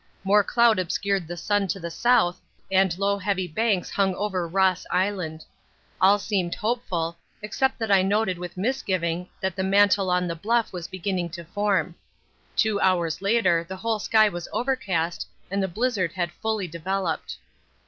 More 0.23 0.43
cloud 0.43 0.79
obscured 0.79 1.27
the 1.27 1.37
sun 1.37 1.67
to 1.67 1.79
the 1.79 1.91
south 1.91 2.41
and 2.71 2.97
low 2.97 3.19
heavy 3.19 3.47
banks 3.47 3.91
hung 3.91 4.15
over 4.15 4.47
Ross 4.47 4.83
Island. 4.89 5.45
All 6.01 6.17
seemed 6.17 6.55
hopeful, 6.55 7.19
except 7.43 7.77
that 7.77 7.91
I 7.91 8.01
noted 8.01 8.39
with 8.39 8.57
misgiving 8.57 9.29
that 9.41 9.55
the 9.55 9.61
mantle 9.63 10.09
on 10.09 10.27
the 10.27 10.35
Bluff 10.35 10.73
was 10.73 10.87
beginning 10.87 11.29
to 11.37 11.43
form. 11.43 11.93
Two 12.55 12.79
hours 12.81 13.21
later 13.21 13.63
the 13.63 13.77
whole 13.77 13.99
sky 13.99 14.27
was 14.27 14.47
overcast 14.51 15.27
and 15.51 15.61
the 15.61 15.67
blizzard 15.67 16.13
had 16.13 16.31
fully 16.31 16.67
developed. 16.67 17.37